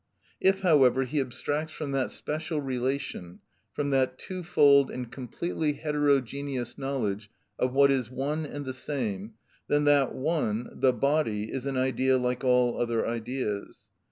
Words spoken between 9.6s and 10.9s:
then that one,